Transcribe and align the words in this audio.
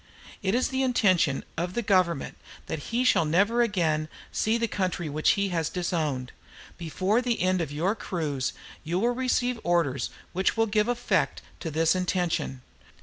"It 0.41 0.55
is 0.55 0.69
the 0.69 0.81
intention 0.81 1.45
of 1.57 1.75
the 1.75 1.83
Government 1.83 2.35
that 2.65 2.85
he 2.89 3.03
shall 3.03 3.23
never 3.23 3.61
again 3.61 4.09
see 4.31 4.57
the 4.57 4.67
country 4.67 5.09
which 5.09 5.33
he 5.33 5.49
has 5.49 5.69
disowned. 5.69 6.31
Before 6.75 7.21
the 7.21 7.39
end 7.39 7.61
of 7.61 7.71
your 7.71 7.93
cruise 7.93 8.51
you 8.83 8.97
will 8.97 9.11
receive 9.11 9.59
orders 9.63 10.09
which 10.33 10.57
will 10.57 10.65
give 10.65 10.87
effect 10.87 11.43
to 11.59 11.69
this 11.69 11.93
intention. 11.93 12.63